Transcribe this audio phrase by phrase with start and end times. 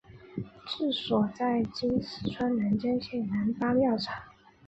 [0.65, 4.19] 治所在今四川南江县南八庙场。